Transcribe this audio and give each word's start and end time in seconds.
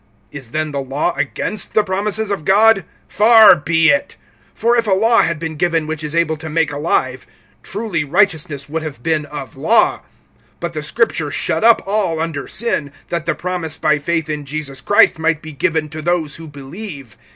(21)Is 0.33 0.49
then 0.49 0.71
the 0.71 0.81
law 0.81 1.13
against 1.15 1.75
the 1.75 1.83
promises 1.83 2.31
of 2.31 2.43
God? 2.43 2.85
Far 3.07 3.55
be 3.55 3.89
it! 3.89 4.15
For 4.55 4.75
if 4.75 4.87
a 4.87 4.93
law 4.93 5.21
had 5.21 5.37
been 5.37 5.57
given 5.57 5.85
which 5.85 6.03
is 6.03 6.15
able 6.15 6.37
to 6.37 6.49
make 6.49 6.71
alive, 6.71 7.27
truly 7.61 8.03
righteousness 8.03 8.67
would 8.67 8.81
have 8.81 9.03
been 9.03 9.27
of 9.27 9.55
law. 9.55 10.01
(22)But 10.59 10.73
the 10.73 10.81
Scripture 10.81 11.29
shut 11.29 11.63
up 11.63 11.83
all 11.85 12.19
under 12.19 12.47
sin, 12.47 12.91
that 13.09 13.27
the 13.27 13.35
promise 13.35 13.77
by 13.77 13.99
faith 13.99 14.27
in 14.27 14.43
Jesus 14.43 14.81
Christ 14.81 15.19
might 15.19 15.39
be 15.43 15.51
given 15.53 15.87
to 15.89 16.01
those 16.01 16.37
who 16.37 16.47
believe. 16.47 17.15